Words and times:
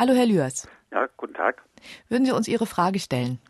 Hallo, 0.00 0.12
Herr 0.12 0.26
Lührs. 0.26 0.68
Ja, 0.92 1.08
guten 1.16 1.34
Tag. 1.34 1.60
Würden 2.08 2.24
Sie 2.24 2.30
uns 2.30 2.46
Ihre 2.46 2.66
Frage 2.66 3.00
stellen? 3.00 3.40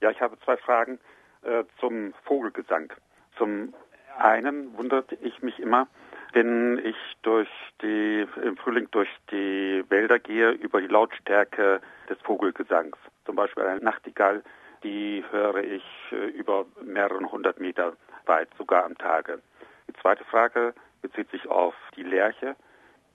Ja, 0.00 0.10
ich 0.10 0.20
habe 0.20 0.36
zwei 0.44 0.56
Fragen 0.56 0.98
äh, 1.42 1.62
zum 1.78 2.12
Vogelgesang. 2.24 2.92
Zum 3.38 3.72
einen 4.18 4.76
wunderte 4.76 5.14
ich 5.22 5.40
mich 5.42 5.60
immer, 5.60 5.86
wenn 6.32 6.80
ich 6.84 6.96
durch 7.22 7.48
die, 7.82 8.26
im 8.42 8.56
Frühling 8.56 8.88
durch 8.90 9.08
die 9.30 9.84
Wälder 9.90 10.18
gehe, 10.18 10.50
über 10.50 10.80
die 10.80 10.88
Lautstärke 10.88 11.80
des 12.08 12.18
Vogelgesangs. 12.22 12.96
Zum 13.24 13.36
Beispiel 13.36 13.62
eine 13.62 13.78
Nachtigall, 13.78 14.42
die 14.82 15.22
höre 15.30 15.62
ich 15.62 15.84
äh, 16.10 16.16
über 16.30 16.66
mehreren 16.82 17.30
hundert 17.30 17.60
Meter 17.60 17.92
weit, 18.26 18.48
sogar 18.58 18.84
am 18.86 18.98
Tage. 18.98 19.40
Die 19.88 19.94
zweite 20.00 20.24
Frage 20.24 20.74
bezieht 21.00 21.30
sich 21.30 21.46
auf 21.46 21.76
die 21.94 22.02
Lerche, 22.02 22.56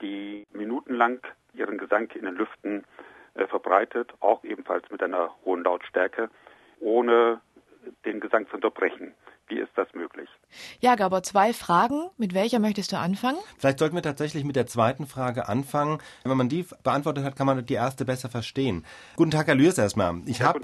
die 0.00 0.46
minutenlang 0.52 1.20
ihren 1.54 1.78
Gesang 1.78 2.10
in 2.14 2.24
den 2.24 2.34
Lüften 2.34 2.84
äh, 3.34 3.46
verbreitet, 3.46 4.12
auch 4.20 4.44
ebenfalls 4.44 4.88
mit 4.90 5.02
einer 5.02 5.30
hohen 5.44 5.64
Lautstärke, 5.64 6.30
ohne 6.80 7.40
den 8.04 8.20
Gesang 8.20 8.48
zu 8.48 8.56
unterbrechen. 8.56 9.14
Wie 9.48 9.58
ist 9.58 9.70
das 9.76 9.88
möglich? 9.94 10.28
Ja, 10.80 10.94
Gabor, 10.94 11.22
zwei 11.22 11.54
Fragen. 11.54 12.10
Mit 12.18 12.34
welcher 12.34 12.58
möchtest 12.58 12.92
du 12.92 12.98
anfangen? 12.98 13.38
Vielleicht 13.58 13.78
sollten 13.78 13.94
wir 13.94 14.02
tatsächlich 14.02 14.44
mit 14.44 14.56
der 14.56 14.66
zweiten 14.66 15.06
Frage 15.06 15.48
anfangen. 15.48 16.00
Wenn 16.24 16.36
man 16.36 16.50
die 16.50 16.66
beantwortet 16.84 17.24
hat, 17.24 17.34
kann 17.34 17.46
man 17.46 17.64
die 17.64 17.74
erste 17.74 18.04
besser 18.04 18.28
verstehen. 18.28 18.84
Guten 19.16 19.30
Tag, 19.30 19.46
Herr 19.46 19.54
Lührs 19.54 19.78
erstmal. 19.78 20.20
Ich 20.26 20.40
ja, 20.40 20.48
habe 20.48 20.60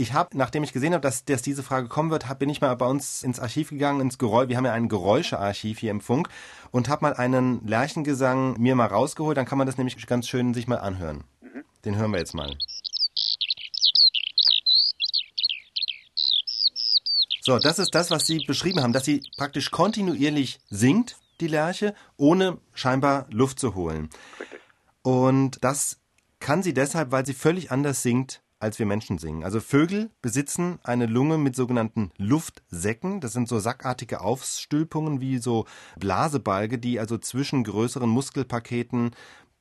ich 0.00 0.14
habe, 0.14 0.36
nachdem 0.36 0.64
ich 0.64 0.72
gesehen 0.72 0.94
habe, 0.94 1.02
dass, 1.02 1.24
dass 1.26 1.42
diese 1.42 1.62
Frage 1.62 1.88
kommen 1.88 2.10
wird, 2.10 2.28
hab, 2.28 2.38
bin 2.38 2.48
ich 2.48 2.62
mal 2.62 2.74
bei 2.74 2.86
uns 2.86 3.22
ins 3.22 3.38
Archiv 3.38 3.68
gegangen, 3.68 4.00
ins 4.00 4.16
Geräusch. 4.16 4.48
Wir 4.48 4.56
haben 4.56 4.64
ja 4.64 4.72
ein 4.72 4.88
Geräuschearchiv 4.88 5.78
hier 5.78 5.90
im 5.90 6.00
Funk 6.00 6.28
und 6.70 6.88
habe 6.88 7.02
mal 7.02 7.14
einen 7.14 7.66
Lerchengesang 7.66 8.58
mir 8.58 8.74
mal 8.74 8.86
rausgeholt. 8.86 9.36
Dann 9.36 9.44
kann 9.44 9.58
man 9.58 9.66
das 9.66 9.76
nämlich 9.76 10.06
ganz 10.06 10.26
schön 10.26 10.54
sich 10.54 10.66
mal 10.66 10.78
anhören. 10.78 11.24
Mhm. 11.42 11.64
Den 11.84 11.96
hören 11.96 12.12
wir 12.12 12.18
jetzt 12.18 12.34
mal. 12.34 12.56
So, 17.42 17.58
das 17.58 17.78
ist 17.78 17.94
das, 17.94 18.10
was 18.10 18.26
Sie 18.26 18.44
beschrieben 18.46 18.82
haben, 18.82 18.92
dass 18.92 19.04
sie 19.04 19.22
praktisch 19.36 19.70
kontinuierlich 19.70 20.60
singt, 20.70 21.16
die 21.40 21.46
Lerche, 21.46 21.94
ohne 22.16 22.58
scheinbar 22.72 23.26
Luft 23.30 23.58
zu 23.58 23.74
holen. 23.74 24.08
Und 25.02 25.62
das 25.62 25.98
kann 26.38 26.62
sie 26.62 26.74
deshalb, 26.74 27.12
weil 27.12 27.26
sie 27.26 27.34
völlig 27.34 27.70
anders 27.70 28.02
singt 28.02 28.40
als 28.60 28.78
wir 28.78 28.86
Menschen 28.86 29.18
singen. 29.18 29.42
Also 29.42 29.58
Vögel 29.58 30.10
besitzen 30.22 30.78
eine 30.82 31.06
Lunge 31.06 31.38
mit 31.38 31.56
sogenannten 31.56 32.12
Luftsäcken. 32.18 33.20
Das 33.20 33.32
sind 33.32 33.48
so 33.48 33.58
sackartige 33.58 34.20
Aufstülpungen 34.20 35.20
wie 35.20 35.38
so 35.38 35.64
Blasebalge, 35.98 36.78
die 36.78 37.00
also 37.00 37.18
zwischen 37.18 37.64
größeren 37.64 38.08
Muskelpaketen 38.08 39.12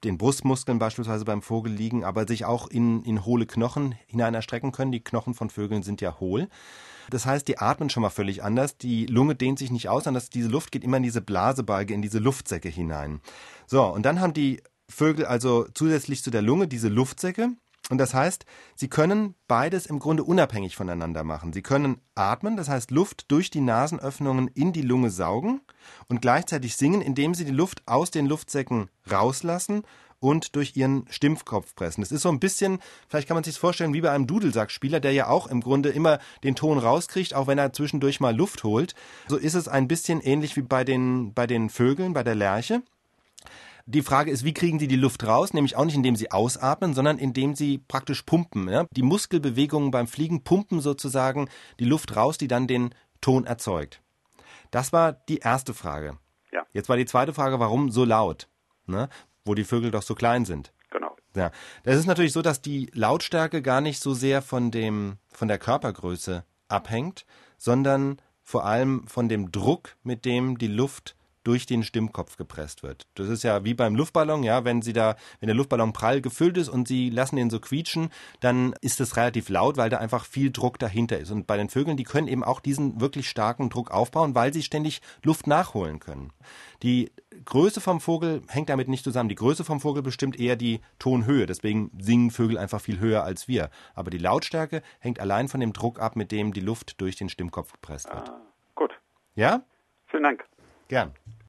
den 0.03 0.17
Brustmuskeln 0.17 0.79
beispielsweise 0.79 1.25
beim 1.25 1.41
Vogel 1.41 1.73
liegen, 1.73 2.03
aber 2.03 2.27
sich 2.27 2.45
auch 2.45 2.67
in, 2.67 3.03
in 3.03 3.25
hohle 3.25 3.45
Knochen 3.45 3.95
hinein 4.07 4.33
erstrecken 4.33 4.71
können. 4.71 4.91
Die 4.91 5.03
Knochen 5.03 5.33
von 5.33 5.49
Vögeln 5.49 5.83
sind 5.83 6.01
ja 6.01 6.19
hohl. 6.19 6.47
Das 7.09 7.25
heißt, 7.25 7.47
die 7.47 7.57
atmen 7.57 7.89
schon 7.89 8.03
mal 8.03 8.09
völlig 8.09 8.43
anders. 8.43 8.77
Die 8.77 9.05
Lunge 9.07 9.35
dehnt 9.35 9.59
sich 9.59 9.71
nicht 9.71 9.89
aus, 9.89 10.03
sondern 10.03 10.23
diese 10.33 10.47
Luft 10.47 10.71
geht 10.71 10.83
immer 10.83 10.97
in 10.97 11.03
diese 11.03 11.21
Blasebalge, 11.21 11.93
in 11.93 12.01
diese 12.01 12.19
Luftsäcke 12.19 12.69
hinein. 12.69 13.19
So, 13.65 13.83
und 13.83 14.03
dann 14.03 14.21
haben 14.21 14.33
die 14.33 14.61
Vögel 14.87 15.25
also 15.25 15.67
zusätzlich 15.73 16.23
zu 16.23 16.31
der 16.31 16.41
Lunge 16.41 16.67
diese 16.67 16.87
Luftsäcke, 16.87 17.51
und 17.89 17.97
das 17.97 18.13
heißt, 18.13 18.45
sie 18.75 18.87
können 18.87 19.35
beides 19.47 19.87
im 19.87 19.99
Grunde 19.99 20.23
unabhängig 20.23 20.75
voneinander 20.75 21.23
machen. 21.23 21.53
Sie 21.53 21.63
können 21.63 21.99
atmen, 22.15 22.55
das 22.55 22.69
heißt 22.69 22.91
Luft 22.91 23.31
durch 23.31 23.49
die 23.49 23.61
Nasenöffnungen 23.61 24.47
in 24.47 24.73
die 24.73 24.83
Lunge 24.83 25.09
saugen 25.09 25.61
und 26.07 26.21
gleichzeitig 26.21 26.75
singen, 26.75 27.01
indem 27.01 27.33
sie 27.33 27.45
die 27.45 27.51
Luft 27.51 27.81
aus 27.87 28.11
den 28.11 28.27
Luftsäcken 28.27 28.89
rauslassen 29.11 29.83
und 30.19 30.55
durch 30.55 30.75
ihren 30.75 31.05
Stimmkopf 31.09 31.75
pressen. 31.75 32.01
Das 32.01 32.11
ist 32.11 32.21
so 32.21 32.29
ein 32.29 32.39
bisschen, 32.39 32.79
vielleicht 33.07 33.27
kann 33.27 33.35
man 33.35 33.43
sich 33.43 33.57
vorstellen, 33.57 33.93
wie 33.93 34.01
bei 34.01 34.11
einem 34.11 34.27
Dudelsackspieler, 34.27 34.99
der 34.99 35.13
ja 35.13 35.27
auch 35.27 35.47
im 35.47 35.61
Grunde 35.61 35.89
immer 35.89 36.19
den 36.43 36.55
Ton 36.55 36.77
rauskriegt, 36.77 37.33
auch 37.33 37.47
wenn 37.47 37.57
er 37.57 37.73
zwischendurch 37.73 38.19
mal 38.19 38.35
Luft 38.35 38.63
holt. 38.63 38.95
So 39.27 39.37
ist 39.37 39.55
es 39.55 39.67
ein 39.67 39.87
bisschen 39.87 40.21
ähnlich 40.21 40.55
wie 40.57 40.61
bei 40.61 40.83
den, 40.83 41.33
bei 41.33 41.47
den 41.47 41.69
Vögeln, 41.69 42.13
bei 42.13 42.23
der 42.23 42.35
Lerche. 42.35 42.83
Die 43.91 44.03
Frage 44.03 44.29
ist, 44.29 44.45
wie 44.45 44.53
kriegen 44.53 44.77
die 44.77 44.87
die 44.87 44.95
Luft 44.95 45.25
raus? 45.25 45.51
Nämlich 45.51 45.75
auch 45.75 45.83
nicht, 45.83 45.95
indem 45.95 46.15
sie 46.15 46.29
ausatmen, 46.29 46.93
sondern 46.93 47.17
indem 47.17 47.55
sie 47.55 47.79
praktisch 47.79 48.21
pumpen. 48.21 48.69
Ja? 48.69 48.85
Die 48.91 49.01
Muskelbewegungen 49.01 49.89
beim 49.89 50.05
Fliegen 50.05 50.43
pumpen 50.43 50.79
sozusagen 50.79 51.49
die 51.79 51.85
Luft 51.85 52.15
raus, 52.15 52.37
die 52.37 52.47
dann 52.47 52.67
den 52.67 52.93
Ton 53.19 53.47
erzeugt. 53.47 54.03
Das 54.69 54.93
war 54.93 55.13
die 55.13 55.39
erste 55.39 55.73
Frage. 55.73 56.19
Ja. 56.51 56.67
Jetzt 56.71 56.87
war 56.87 56.97
die 56.97 57.07
zweite 57.07 57.33
Frage, 57.33 57.59
warum 57.59 57.89
so 57.89 58.05
laut? 58.05 58.47
Ne? 58.85 59.09
Wo 59.43 59.55
die 59.55 59.63
Vögel 59.63 59.89
doch 59.89 60.03
so 60.03 60.13
klein 60.13 60.45
sind. 60.45 60.71
Genau. 60.91 61.15
Ja. 61.35 61.49
Das 61.81 61.97
ist 61.97 62.05
natürlich 62.05 62.33
so, 62.33 62.43
dass 62.43 62.61
die 62.61 62.91
Lautstärke 62.93 63.63
gar 63.63 63.81
nicht 63.81 63.99
so 63.99 64.13
sehr 64.13 64.43
von 64.43 64.69
dem, 64.69 65.17
von 65.31 65.47
der 65.47 65.57
Körpergröße 65.57 66.43
abhängt, 66.67 67.25
sondern 67.57 68.21
vor 68.43 68.65
allem 68.65 69.07
von 69.07 69.29
dem 69.29 69.51
Druck, 69.51 69.95
mit 70.03 70.25
dem 70.25 70.59
die 70.59 70.67
Luft 70.67 71.15
durch 71.49 71.65
den 71.65 71.81
Stimmkopf 71.81 72.37
gepresst 72.37 72.83
wird. 72.83 73.07
Das 73.15 73.27
ist 73.27 73.41
ja 73.41 73.65
wie 73.65 73.73
beim 73.73 73.95
Luftballon, 73.95 74.43
ja, 74.43 74.65
wenn 74.65 74.83
sie 74.83 74.93
da, 74.93 75.15
wenn 75.39 75.47
der 75.47 75.55
Luftballon 75.55 75.93
prall 75.93 76.21
gefüllt 76.21 76.57
ist 76.57 76.69
und 76.69 76.87
sie 76.87 77.09
lassen 77.09 77.37
ihn 77.37 77.49
so 77.49 77.59
quietschen, 77.59 78.11
dann 78.39 78.75
ist 78.81 79.01
es 79.01 79.17
relativ 79.17 79.49
laut, 79.49 79.75
weil 79.75 79.89
da 79.89 79.97
einfach 79.97 80.25
viel 80.25 80.51
Druck 80.51 80.77
dahinter 80.77 81.17
ist. 81.17 81.31
Und 81.31 81.47
bei 81.47 81.57
den 81.57 81.69
Vögeln, 81.69 81.97
die 81.97 82.03
können 82.03 82.27
eben 82.27 82.43
auch 82.43 82.59
diesen 82.59 83.01
wirklich 83.01 83.27
starken 83.27 83.71
Druck 83.71 83.89
aufbauen, 83.89 84.35
weil 84.35 84.53
sie 84.53 84.61
ständig 84.61 85.01
Luft 85.23 85.47
nachholen 85.47 85.99
können. 85.99 86.31
Die 86.83 87.11
Größe 87.45 87.81
vom 87.81 87.99
Vogel 87.99 88.43
hängt 88.47 88.69
damit 88.69 88.87
nicht 88.87 89.03
zusammen. 89.03 89.29
Die 89.29 89.35
Größe 89.35 89.63
vom 89.63 89.79
Vogel 89.79 90.03
bestimmt 90.03 90.39
eher 90.39 90.55
die 90.55 90.81
Tonhöhe. 90.99 91.47
Deswegen 91.47 91.89
singen 91.99 92.29
Vögel 92.29 92.59
einfach 92.59 92.79
viel 92.79 92.99
höher 92.99 93.23
als 93.23 93.47
wir. 93.47 93.71
Aber 93.95 94.11
die 94.11 94.19
Lautstärke 94.19 94.83
hängt 94.99 95.19
allein 95.19 95.47
von 95.47 95.61
dem 95.61 95.73
Druck 95.73 95.99
ab, 95.99 96.15
mit 96.15 96.31
dem 96.31 96.53
die 96.53 96.61
Luft 96.61 97.01
durch 97.01 97.15
den 97.15 97.27
Stimmkopf 97.27 97.71
gepresst 97.71 98.13
wird. 98.13 98.29
Ah, 98.29 98.39
gut. 98.75 98.91
Ja? 99.33 99.63
Vielen 100.05 100.23
Dank. 100.23 100.45
Gern. 100.89 101.13